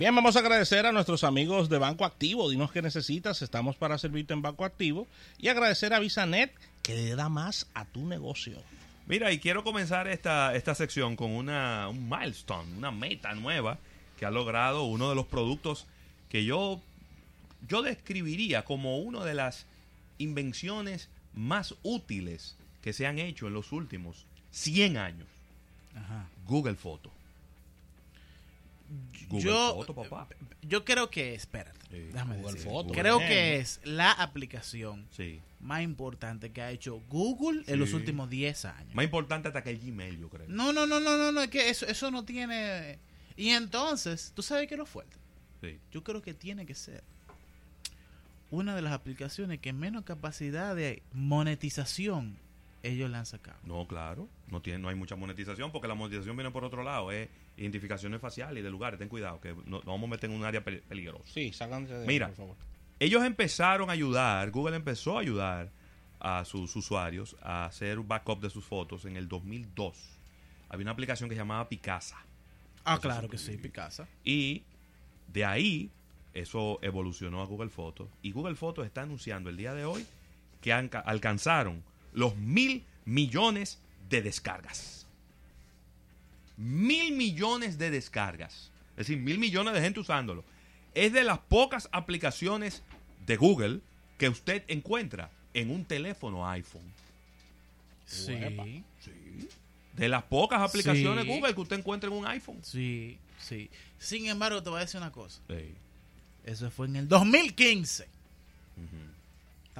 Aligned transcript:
Bien, 0.00 0.14
vamos 0.14 0.34
a 0.34 0.38
agradecer 0.38 0.86
a 0.86 0.92
nuestros 0.92 1.24
amigos 1.24 1.68
de 1.68 1.76
Banco 1.76 2.06
Activo. 2.06 2.48
Dinos 2.48 2.72
qué 2.72 2.80
necesitas, 2.80 3.42
estamos 3.42 3.76
para 3.76 3.98
servirte 3.98 4.32
en 4.32 4.40
Banco 4.40 4.64
Activo. 4.64 5.06
Y 5.36 5.48
agradecer 5.48 5.92
a 5.92 5.98
Visanet 5.98 6.54
que 6.82 6.94
le 6.94 7.14
da 7.16 7.28
más 7.28 7.66
a 7.74 7.84
tu 7.84 8.06
negocio. 8.06 8.62
Mira, 9.06 9.30
y 9.30 9.38
quiero 9.40 9.62
comenzar 9.62 10.08
esta, 10.08 10.54
esta 10.54 10.74
sección 10.74 11.16
con 11.16 11.32
una, 11.32 11.86
un 11.90 12.08
milestone, 12.08 12.78
una 12.78 12.90
meta 12.90 13.34
nueva 13.34 13.76
que 14.18 14.24
ha 14.24 14.30
logrado 14.30 14.84
uno 14.84 15.10
de 15.10 15.14
los 15.14 15.26
productos 15.26 15.86
que 16.30 16.46
yo, 16.46 16.80
yo 17.68 17.82
describiría 17.82 18.64
como 18.64 19.00
una 19.00 19.22
de 19.22 19.34
las 19.34 19.66
invenciones 20.16 21.10
más 21.34 21.74
útiles 21.82 22.56
que 22.80 22.94
se 22.94 23.06
han 23.06 23.18
hecho 23.18 23.48
en 23.48 23.52
los 23.52 23.70
últimos 23.70 24.24
100 24.52 24.96
años. 24.96 25.28
Ajá. 25.94 26.26
Google 26.46 26.76
Photo. 26.76 27.10
Google 29.28 29.44
yo, 29.44 29.86
papá. 29.94 30.28
yo 30.62 30.84
creo 30.84 31.10
que, 31.10 31.34
espérate, 31.34 31.78
Sí, 31.90 31.98
déjame 32.12 32.36
Google 32.38 32.54
decir. 32.54 32.70
Creo 32.92 33.18
que 33.18 33.56
es 33.56 33.80
la 33.84 34.10
aplicación 34.12 35.06
Sí. 35.10 35.40
más 35.60 35.82
importante 35.82 36.50
que 36.50 36.62
ha 36.62 36.70
hecho 36.70 37.00
Google 37.08 37.62
en 37.66 37.78
los 37.78 37.92
últimos 37.92 38.28
10 38.30 38.64
años. 38.64 38.94
Más 38.94 39.04
importante 39.04 39.48
hasta 39.48 39.62
que 39.62 39.70
el 39.70 39.78
Gmail, 39.78 40.18
yo 40.18 40.28
creo. 40.28 40.46
No, 40.48 40.72
no, 40.72 40.86
no, 40.86 40.98
no, 41.00 41.16
no, 41.16 41.30
no, 41.32 41.42
es 41.42 41.50
que 41.50 41.68
eso, 41.70 41.86
eso 41.86 42.10
no 42.10 42.24
tiene... 42.24 42.98
Y 43.36 43.50
entonces, 43.50 44.32
¿tú 44.34 44.42
sabes 44.42 44.66
qué 44.68 44.74
es 44.74 44.78
lo 44.78 44.86
fuerte? 44.86 45.16
Yo 45.92 46.02
creo 46.02 46.22
que 46.22 46.32
tiene 46.34 46.64
que 46.66 46.74
ser 46.74 47.04
una 48.50 48.74
de 48.74 48.82
las 48.82 48.92
aplicaciones 48.92 49.60
que 49.60 49.72
menos 49.72 50.04
capacidad 50.04 50.74
de 50.74 51.02
monetización 51.12 52.36
ellos 52.82 53.10
le 53.10 53.16
han 53.18 53.26
sacado. 53.26 53.58
No, 53.64 53.86
claro. 53.86 54.28
No, 54.48 54.60
tiene, 54.62 54.78
no 54.78 54.88
hay 54.88 54.94
mucha 54.94 55.16
monetización 55.16 55.70
porque 55.72 55.88
la 55.88 55.94
monetización 55.94 56.36
viene 56.36 56.50
por 56.50 56.64
otro 56.64 56.82
lado. 56.82 57.10
Es 57.12 57.28
identificaciones 57.56 58.20
faciales 58.20 58.60
y 58.60 58.64
de 58.64 58.70
lugares. 58.70 58.98
Ten 58.98 59.08
cuidado, 59.08 59.40
que 59.40 59.54
no- 59.66 59.80
vamos 59.82 60.04
a 60.04 60.10
meter 60.12 60.30
en 60.30 60.36
un 60.36 60.44
área 60.44 60.64
pe- 60.64 60.82
peligrosa. 60.88 61.24
Sí, 61.32 61.52
sácanse 61.52 61.94
de 61.94 62.06
Mira. 62.06 62.28
por 62.28 62.36
favor. 62.36 62.56
Ellos 62.98 63.22
empezaron 63.24 63.88
a 63.90 63.92
ayudar, 63.92 64.50
Google 64.50 64.76
empezó 64.76 65.16
a 65.18 65.20
ayudar 65.20 65.70
a 66.20 66.44
sus 66.44 66.74
usuarios 66.76 67.36
a 67.42 67.64
hacer 67.64 67.98
un 67.98 68.06
backup 68.08 68.40
de 68.40 68.50
sus 68.50 68.64
fotos 68.64 69.04
en 69.06 69.16
el 69.16 69.26
2002. 69.28 69.96
Había 70.68 70.84
una 70.84 70.92
aplicación 70.92 71.28
que 71.28 71.34
se 71.34 71.40
llamaba 71.40 71.68
Picasa. 71.68 72.18
Ah, 72.84 72.94
Eso 72.94 73.02
claro 73.02 73.28
que 73.28 73.38
sí, 73.38 73.56
Picasa. 73.56 74.06
Y 74.24 74.62
de 75.28 75.44
ahí 75.44 75.90
eso 76.34 76.78
evolucionó 76.82 77.40
a 77.42 77.46
Google 77.46 77.70
Fotos. 77.70 78.08
Y 78.22 78.32
Google 78.32 78.54
Fotos 78.54 78.86
está 78.86 79.02
anunciando 79.02 79.50
el 79.50 79.56
día 79.56 79.74
de 79.74 79.84
hoy 79.84 80.06
que 80.60 80.72
han- 80.72 80.90
alcanzaron 81.04 81.82
los 82.12 82.36
mil 82.36 82.84
millones 83.04 83.78
de 84.08 84.22
descargas. 84.22 85.06
Mil 86.56 87.12
millones 87.16 87.78
de 87.78 87.90
descargas. 87.90 88.70
Es 88.92 89.06
decir, 89.06 89.18
mil 89.18 89.38
millones 89.38 89.72
de 89.74 89.80
gente 89.80 90.00
usándolo. 90.00 90.44
Es 90.94 91.12
de 91.12 91.24
las 91.24 91.38
pocas 91.38 91.88
aplicaciones 91.92 92.82
de 93.26 93.36
Google 93.36 93.80
que 94.18 94.28
usted 94.28 94.64
encuentra 94.68 95.30
en 95.54 95.70
un 95.70 95.84
teléfono 95.84 96.48
iPhone. 96.48 96.82
Uepa. 98.28 98.64
Sí, 98.64 98.84
Sí. 99.00 99.48
De 99.94 100.08
las 100.08 100.22
pocas 100.24 100.60
aplicaciones 100.60 101.24
Sí. 101.24 101.30
Google 101.30 101.54
que 101.54 101.60
usted 101.60 101.78
encuentra 101.78 102.08
en 102.10 102.16
un 102.16 102.26
iPhone. 102.26 102.58
sí, 102.62 103.18
sí. 103.38 103.70
Sin 103.98 104.26
embargo, 104.26 104.62
te 104.62 104.70
voy 104.70 104.78
a 104.78 104.80
decir 104.82 104.98
una 104.98 105.12
cosa. 105.12 105.40
Sí. 105.48 105.74
Eso 106.44 106.70
fue 106.70 106.86
en 106.86 106.96
el 106.96 107.08
2015. 107.08 108.08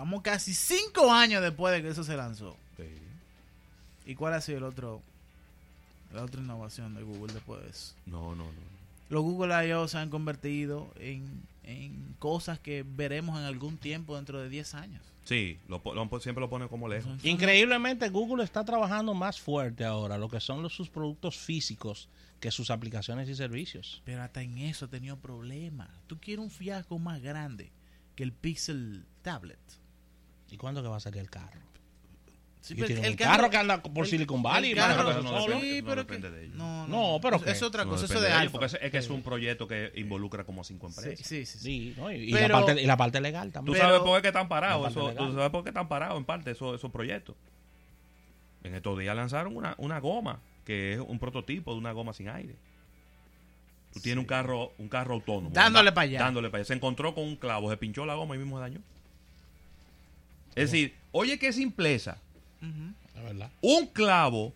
Estamos 0.02 0.22
casi 0.22 0.54
cinco 0.54 1.12
años 1.12 1.42
después 1.42 1.74
de 1.74 1.82
que 1.82 1.88
eso 1.90 2.04
se 2.04 2.16
lanzó. 2.16 2.56
Sí. 2.78 2.84
¿Y 4.06 4.14
cuál 4.14 4.32
ha 4.34 4.40
sido 4.40 4.58
el 4.58 4.64
otro, 4.64 5.02
la 6.14 6.22
otra 6.24 6.40
innovación 6.40 6.94
de 6.94 7.02
Google 7.02 7.32
después 7.34 7.62
de 7.62 7.68
eso? 7.70 7.94
No, 8.06 8.34
no, 8.34 8.44
no. 8.44 8.70
Los 9.10 9.22
Google 9.22 9.68
I.O. 9.68 9.86
se 9.88 9.98
han 9.98 10.08
convertido 10.08 10.90
en, 10.98 11.26
en 11.64 12.14
cosas 12.18 12.58
que 12.58 12.82
veremos 12.86 13.38
en 13.38 13.44
algún 13.44 13.76
tiempo 13.76 14.16
dentro 14.16 14.40
de 14.40 14.48
10 14.48 14.74
años. 14.74 15.02
Sí, 15.24 15.58
lo, 15.68 15.82
lo- 15.84 16.20
siempre 16.20 16.40
lo 16.40 16.48
pone 16.48 16.66
como 16.68 16.88
lejos. 16.88 17.22
Increíblemente, 17.24 18.08
Google 18.08 18.42
está 18.42 18.64
trabajando 18.64 19.12
más 19.14 19.38
fuerte 19.40 19.84
ahora 19.84 20.16
lo 20.16 20.28
que 20.30 20.40
son 20.40 20.62
los, 20.62 20.72
sus 20.74 20.88
productos 20.88 21.36
físicos 21.36 22.08
que 22.40 22.50
sus 22.50 22.70
aplicaciones 22.70 23.28
y 23.28 23.34
servicios. 23.34 24.00
Pero 24.06 24.22
hasta 24.22 24.40
en 24.42 24.56
eso 24.58 24.86
ha 24.86 24.88
tenido 24.88 25.16
problemas. 25.18 25.90
Tú 26.06 26.18
quieres 26.18 26.42
un 26.42 26.50
fiasco 26.50 26.98
más 26.98 27.20
grande 27.20 27.70
que 28.16 28.22
el 28.22 28.32
Pixel 28.32 29.04
Tablet. 29.22 29.58
¿Y 30.50 30.56
cuándo 30.56 30.82
que 30.82 30.88
va 30.88 30.96
a 30.96 31.00
salir 31.00 31.20
el 31.20 31.30
carro? 31.30 31.60
Sí, 32.60 32.74
pero 32.74 33.00
un 33.08 33.16
carro, 33.16 33.48
que 33.48 33.56
anda 33.56 33.82
por 33.82 34.04
el- 34.04 34.10
Silicon 34.10 34.42
Valley. 34.42 34.72
el 34.72 34.76
carro- 34.76 35.22
no 35.22 35.30
solo. 35.30 35.54
depende- 35.54 35.70
sí, 35.76 35.80
no 35.80 35.88
pero 35.88 36.02
depende 36.02 36.28
que- 36.28 36.34
de 36.34 36.44
ellos. 36.44 36.56
No, 36.56 36.86
No, 36.88 37.18
pero 37.22 37.36
es, 37.36 37.46
es 37.46 37.62
otra 37.62 37.84
No 37.84 37.90
cosa, 37.92 38.04
eso 38.04 38.20
de 38.20 38.28
ellos, 38.28 38.38
Alpha. 38.38 38.52
Porque 38.52 38.66
es, 38.66 38.78
es 38.82 38.90
que 38.90 38.98
es 38.98 39.08
un 39.08 39.22
proyecto 39.22 39.66
que 39.66 39.92
involucra 39.96 40.44
como 40.44 40.62
cinco 40.62 40.88
empresas. 40.88 41.26
sí, 41.26 41.46
sí, 41.46 41.46
sí. 41.46 41.58
Sí, 41.58 41.94
¿no? 41.96 42.12
y, 42.12 42.30
Pero- 42.32 42.58
la 42.60 42.66
parte, 42.66 42.82
y 42.82 42.86
la 42.86 42.96
parte 42.98 43.20
legal 43.22 43.48
Tú 43.48 43.52
también. 43.52 43.76
Pero- 43.78 43.86
sabes 43.88 44.00
por 44.02 44.20
qué 44.20 44.28
están 44.28 44.48
parados, 44.48 44.90
eso- 44.90 45.10
tú 45.14 45.32
sabes 45.32 45.50
por 45.50 45.62
qué 45.64 45.70
están 45.70 45.88
parados 45.88 46.18
en 46.18 46.24
parte 46.26 46.50
esos, 46.50 46.74
esos 46.74 46.90
proyectos. 46.90 47.34
En 48.62 48.74
estos 48.74 48.98
días 48.98 49.16
lanzaron 49.16 49.56
una, 49.56 49.74
una 49.78 49.98
goma, 49.98 50.40
que 50.66 50.92
es 50.94 51.00
un 51.00 51.18
prototipo 51.18 51.72
de 51.72 51.78
una 51.78 51.92
goma 51.92 52.12
sin 52.12 52.28
aire. 52.28 52.56
Tú 53.94 54.00
tienes 54.00 54.20
un 54.20 54.26
carro, 54.26 54.74
un 54.76 54.88
carro 54.90 55.14
autónomo. 55.14 55.50
Dándole 55.54 55.84
¿verdad? 55.84 55.94
pa' 55.94 56.00
allá. 56.02 56.18
Dándole 56.20 56.50
para 56.50 56.60
allá. 56.60 56.66
Se 56.66 56.74
encontró 56.74 57.14
con 57.14 57.24
un 57.24 57.36
clavo, 57.36 57.70
se 57.70 57.76
pinchó 57.78 58.04
la 58.04 58.14
goma 58.16 58.34
y 58.34 58.38
mismo 58.38 58.58
se 58.58 58.60
dañó. 58.60 58.80
Es 60.54 60.70
decir, 60.70 60.94
oye 61.12 61.38
qué 61.38 61.52
simpleza. 61.52 62.18
La 63.14 63.22
verdad. 63.22 63.50
Un 63.62 63.86
clavo 63.86 64.52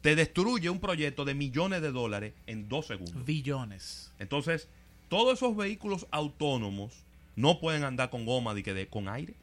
te 0.00 0.16
destruye 0.16 0.68
un 0.68 0.80
proyecto 0.80 1.24
de 1.24 1.34
millones 1.34 1.80
de 1.82 1.92
dólares 1.92 2.34
en 2.46 2.68
dos 2.68 2.86
segundos. 2.86 3.24
Billones. 3.24 4.12
Entonces, 4.18 4.68
todos 5.08 5.34
esos 5.38 5.56
vehículos 5.56 6.06
autónomos 6.10 7.04
no 7.36 7.60
pueden 7.60 7.84
andar 7.84 8.10
con 8.10 8.26
goma 8.26 8.54
de 8.54 8.62
que 8.62 8.74
de, 8.74 8.88
con 8.88 9.08
aire. 9.08 9.34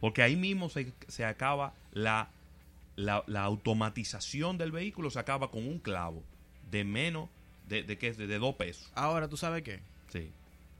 Porque 0.00 0.22
ahí 0.22 0.36
mismo 0.36 0.68
se, 0.68 0.92
se 1.08 1.24
acaba 1.24 1.74
la, 1.92 2.30
la, 2.96 3.24
la 3.26 3.42
automatización 3.42 4.56
del 4.56 4.72
vehículo, 4.72 5.10
se 5.10 5.18
acaba 5.18 5.50
con 5.50 5.66
un 5.66 5.78
clavo 5.78 6.22
de 6.70 6.84
menos 6.84 7.28
de, 7.68 7.82
de, 7.82 7.96
de, 7.96 8.26
de 8.26 8.38
dos 8.38 8.54
pesos. 8.54 8.90
Ahora, 8.94 9.28
¿tú 9.28 9.36
sabes 9.36 9.62
qué? 9.62 9.80
Sí. 10.12 10.30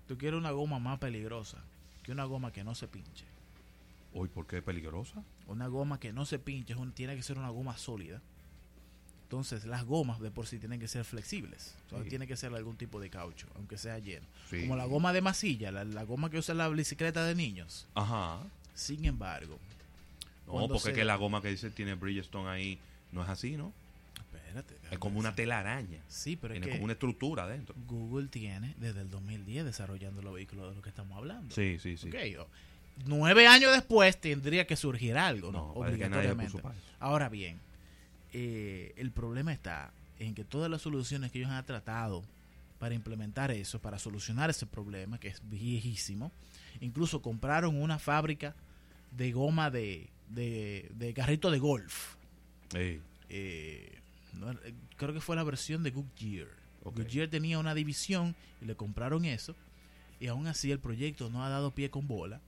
Tú 0.09 0.17
quieres 0.17 0.39
una 0.39 0.53
goma 0.53 0.79
más 0.79 0.99
peligrosa 0.99 1.59
que 2.03 2.13
una 2.13 2.25
goma 2.25 2.53
que 2.53 2.65
no 2.65 2.75
se 2.75 2.89
pinche. 2.89 3.25
Uy, 4.12 4.28
¿por 4.28 4.47
qué 4.47 4.59
es 4.59 4.62
peligrosa? 4.62 5.22
Una 5.47 5.69
goma 5.69 6.00
que 6.00 6.12
no 6.12 6.25
se 6.26 6.38
pinche 6.38 6.72
es 6.72 6.78
un- 6.78 6.93
tiene 6.93 7.15
que 7.16 7.22
ser 7.22 7.38
una 7.38 7.50
goma 7.50 7.76
sólida. 7.76 8.21
Entonces, 9.25 9.65
las 9.65 9.84
gomas 9.84 10.19
de 10.21 10.32
por 10.32 10.47
sí 10.48 10.59
tienen 10.59 10.81
que 10.81 10.88
ser 10.88 11.04
flexibles. 11.04 11.76
O 11.87 11.91
sea, 11.91 12.03
Sí. 12.03 12.09
tiene 12.09 12.26
que 12.26 12.37
ser 12.37 12.53
algún 12.53 12.76
tipo 12.76 12.98
de 13.00 13.10
caucho, 13.10 13.47
aunque 13.54 13.78
sea 13.78 13.98
lleno. 14.00 14.26
Sí. 14.48 14.62
Como 14.62 14.75
la 14.76 14.87
goma 14.87 15.12
de 15.12 15.21
masilla, 15.21 15.71
la, 15.71 15.84
la 15.84 16.03
goma 16.03 16.31
que 16.31 16.38
usa 16.38 16.53
la 16.54 16.69
bicicleta 16.69 17.25
de 17.25 17.37
niños. 17.37 17.87
Ajá. 17.94 18.41
Sin 18.75 19.04
embargo, 19.04 19.59
No, 20.47 20.66
porque 20.66 20.81
se- 20.81 20.88
es 20.91 20.94
que 20.97 21.04
la 21.04 21.15
goma 21.15 21.41
que 21.41 21.48
dice 21.48 21.71
tiene 21.71 21.94
Bridgestone 21.94 22.48
ahí 22.48 22.78
no 23.12 23.22
es 23.22 23.28
así, 23.28 23.56
¿no? 23.56 23.72
espérate. 24.19 24.75
Es 24.91 24.98
como 24.98 25.21
una 25.21 25.32
telaraña. 25.37 26.00
Sí, 26.09 26.34
pero 26.34 26.54
es 26.54 26.59
Tiene 26.59 26.66
que 26.66 26.72
como 26.78 26.84
una 26.87 26.94
estructura 26.94 27.44
adentro. 27.44 27.77
Google 27.87 28.27
tiene 28.27 28.75
desde 28.78 29.03
el 29.03 29.10
2010 29.10 29.65
desarrollando 29.65 30.22
los 30.22 30.34
vehículos 30.34 30.71
de 30.71 30.75
los 30.75 30.82
que 30.82 30.88
estamos 30.88 31.16
hablando. 31.16 31.54
Sí, 31.54 31.78
sí, 31.78 31.97
sí. 31.97 32.09
Ok, 32.09 32.16
o- 32.41 32.48
nueve 33.06 33.47
años 33.47 33.72
después 33.72 34.21
tendría 34.21 34.66
que 34.66 34.77
surgir 34.77 35.16
algo, 35.16 35.53
¿no? 35.53 35.72
Obligatoriamente. 35.72 36.61
Ahora 36.99 37.28
bien, 37.28 37.61
eh, 38.33 38.93
el 38.97 39.11
problema 39.11 39.53
está 39.53 39.93
en 40.19 40.34
que 40.34 40.44
todas 40.44 40.71
las 40.71 40.83
soluciones 40.83 41.31
que 41.31 41.39
ellos 41.39 41.50
han 41.50 41.65
tratado 41.65 42.22
para 42.78 42.94
implementar 42.94 43.50
eso, 43.50 43.81
para 43.81 43.99
solucionar 43.99 44.50
ese 44.50 44.66
problema, 44.66 45.19
que 45.19 45.28
es 45.28 45.43
viejísimo, 45.49 46.33
incluso 46.81 47.21
compraron 47.21 47.81
una 47.81 47.99
fábrica 47.99 48.55
de 49.10 49.33
goma 49.33 49.71
de, 49.71 50.09
de, 50.28 50.91
de 50.94 51.12
carrito 51.15 51.50
de 51.50 51.59
golf. 51.59 52.15
Eh, 53.28 53.99
no, 54.34 54.53
eh, 54.53 54.75
creo 54.97 55.12
que 55.12 55.21
fue 55.21 55.37
la 55.37 55.44
versión 55.44 55.83
de 55.83 55.91
Goodyear. 55.91 56.49
Goodyear 56.84 57.28
tenía 57.28 57.59
una 57.59 57.75
división 57.75 58.34
y 58.62 58.65
le 58.65 58.75
compraron 58.75 59.25
eso. 59.25 59.54
Y 60.19 60.27
aún 60.28 60.47
así 60.47 60.71
el 60.71 60.78
proyecto 60.78 61.30
no 61.30 61.45
ha 61.45 61.48
dado 61.48 61.75
pie 61.75 61.91
con 61.91 62.07
bola. 62.07 62.41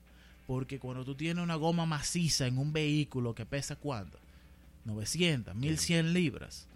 Porque 0.52 0.78
cuando 0.78 1.02
tú 1.02 1.14
tienes 1.14 1.42
una 1.42 1.54
goma 1.54 1.86
maciza 1.86 2.46
en 2.46 2.58
un 2.58 2.74
vehículo 2.74 3.34
que 3.34 3.46
pesa 3.46 3.74
cuánto? 3.74 4.18
900, 4.84 5.54
1100 5.54 6.12
libras. 6.12 6.66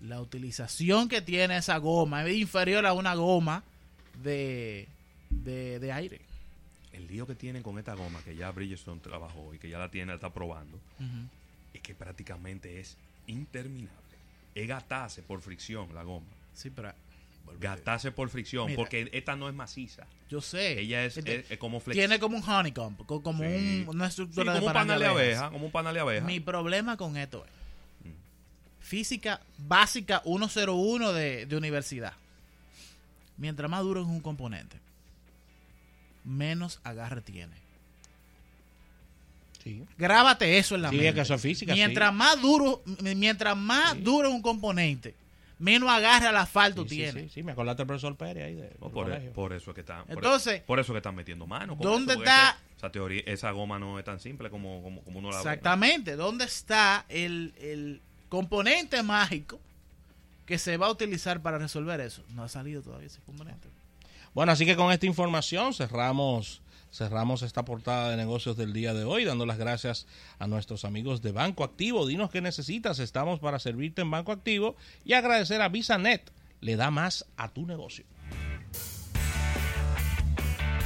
La 0.00 0.20
utilización 0.20 1.08
que 1.08 1.20
tiene 1.20 1.56
esa 1.56 1.78
goma 1.78 2.24
es 2.24 2.36
inferior 2.36 2.86
a 2.86 2.92
una 2.92 3.16
goma 3.16 3.64
de, 4.22 4.86
de, 5.30 5.80
de 5.80 5.90
aire. 5.90 6.20
El 6.92 7.08
lío 7.08 7.26
que 7.26 7.34
tienen 7.34 7.64
con 7.64 7.76
esta 7.76 7.94
goma 7.94 8.22
que 8.22 8.36
ya 8.36 8.52
Bridgestone 8.52 9.00
trabajó 9.00 9.52
y 9.52 9.58
que 9.58 9.68
ya 9.68 9.80
la 9.80 9.90
tiene, 9.90 10.12
la 10.12 10.14
está 10.14 10.32
probando, 10.32 10.78
es 11.72 11.80
que 11.80 11.92
prácticamente 11.92 12.78
es 12.78 12.96
interminable. 13.26 13.90
Es 14.54 14.68
gatarse 14.68 15.22
por 15.22 15.40
fricción 15.40 15.92
la 15.92 16.04
goma. 16.04 16.28
Sí, 16.54 16.70
pero... 16.70 16.92
Gatarse 17.60 18.10
por 18.12 18.28
fricción, 18.28 18.66
Mira. 18.66 18.76
porque 18.76 19.08
esta 19.12 19.36
no 19.36 19.48
es 19.48 19.54
maciza. 19.54 20.06
Yo 20.28 20.40
sé. 20.40 20.80
Ella 20.80 21.04
es, 21.04 21.16
Este- 21.16 21.36
es- 21.40 21.50
es 21.52 21.58
como 21.58 21.80
flex- 21.80 21.92
tiene 21.94 22.18
como 22.18 22.36
un 22.36 22.42
honeycomb, 22.48 23.06
co- 23.06 23.22
como 23.22 23.44
Sí. 23.44 23.84
un- 23.88 23.94
una 23.96 24.06
Sí, 24.06 24.10
estructura 24.10 24.52
de 24.54 24.58
como 24.58 24.68
un 24.68 24.72
panal 24.74 24.98
de 24.98 25.06
abeja, 25.06 25.50
como 25.50 25.66
un 25.66 25.72
panal 25.72 25.94
de 25.94 26.00
abeja. 26.00 26.26
Mi 26.26 26.40
problema 26.40 26.96
con 26.96 27.16
esto 27.16 27.44
es 28.04 28.10
Mm. 28.10 28.14
física 28.80 29.40
básica 29.58 30.20
101 30.24 31.12
de, 31.12 31.46
de 31.46 31.56
universidad. 31.56 32.12
Mientras 33.36 33.70
más 33.70 33.82
duro 33.82 34.00
es 34.02 34.06
un 34.06 34.20
componente, 34.20 34.78
menos 36.24 36.80
agarre 36.84 37.20
tiene. 37.22 37.54
Sí. 39.62 39.82
Grábate 39.96 40.58
eso 40.58 40.74
en 40.74 40.82
la 40.82 40.90
Sí, 40.90 40.96
mente. 40.96 41.08
es 41.08 41.14
que 41.14 41.20
eso 41.22 41.34
es 41.34 41.40
física, 41.40 41.72
Mientras 41.72 42.10
sí. 42.10 42.16
más 42.16 42.40
duro, 42.42 42.82
mientras 43.00 43.56
más 43.56 43.94
Sí. 43.94 44.00
duro 44.00 44.28
es 44.28 44.34
un 44.34 44.42
componente, 44.42 45.14
menos 45.58 45.88
agarre 45.88 46.26
al 46.26 46.36
asfalto 46.36 46.82
Sí, 46.82 46.88
tiene. 46.88 47.22
sí, 47.22 47.28
sí, 47.28 47.42
me 47.42 47.52
acordaste 47.52 47.82
del 47.82 47.86
profesor 47.86 48.16
Pérez 48.16 48.44
ahí 48.44 48.54
de, 48.54 48.76
No, 48.80 48.90
por, 48.90 49.52
eso 49.52 49.70
es 49.70 49.74
que 49.74 49.80
están. 49.80 50.04
Entonces, 50.08 50.62
por, 50.62 50.78
eso 50.80 50.92
es 50.92 50.94
que 50.94 50.98
están 50.98 51.14
metiendo 51.14 51.46
mano. 51.46 51.76
¿dónde 51.80 52.14
eso, 52.14 52.22
está- 52.22 52.50
es 52.50 52.56
que 52.56 52.76
Esa 52.78 52.92
teoría, 52.92 53.22
esa 53.26 53.50
goma 53.52 53.78
no 53.78 53.98
es 53.98 54.04
tan 54.04 54.18
simple 54.20 54.50
como, 54.50 54.82
como, 54.82 55.02
como 55.02 55.18
uno 55.20 55.30
la 55.30 55.36
ve. 55.36 55.40
Exactamente. 55.42 56.16
¿Dónde 56.16 56.44
está 56.44 57.06
el, 57.08 57.54
el 57.60 58.00
componente 58.28 59.02
mágico 59.02 59.60
que 60.46 60.58
se 60.58 60.76
va 60.76 60.86
a 60.86 60.90
utilizar 60.90 61.40
para 61.40 61.58
resolver 61.58 62.00
eso? 62.00 62.22
No 62.30 62.42
ha 62.42 62.48
salido 62.48 62.82
todavía 62.82 63.06
ese 63.06 63.20
componente. 63.22 63.68
Bueno, 64.34 64.50
así 64.52 64.66
que 64.66 64.74
con 64.76 64.90
esta 64.92 65.06
información 65.06 65.72
cerramos 65.72 66.60
cerramos 66.94 67.42
esta 67.42 67.64
portada 67.64 68.10
de 68.10 68.16
negocios 68.16 68.56
del 68.56 68.72
día 68.72 68.94
de 68.94 69.04
hoy, 69.04 69.24
dando 69.24 69.46
las 69.46 69.58
gracias 69.58 70.06
a 70.38 70.46
nuestros 70.46 70.84
amigos 70.84 71.22
de 71.22 71.32
Banco 71.32 71.64
Activo. 71.64 72.06
Dinos 72.06 72.30
qué 72.30 72.40
necesitas, 72.40 73.00
estamos 73.00 73.40
para 73.40 73.58
servirte 73.58 74.02
en 74.02 74.10
Banco 74.12 74.30
Activo 74.30 74.76
y 75.04 75.14
agradecer 75.14 75.60
a 75.60 75.68
VisaNet, 75.68 76.30
le 76.60 76.76
da 76.76 76.92
más 76.92 77.26
a 77.36 77.52
tu 77.52 77.66
negocio. 77.66 78.04